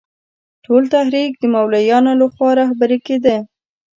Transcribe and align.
ټول 0.65 0.83
تحریک 0.95 1.31
د 1.39 1.43
مولویانو 1.53 2.11
له 2.19 2.27
خوا 2.33 2.49
رهبري 2.61 2.99
کېده. 3.07 3.37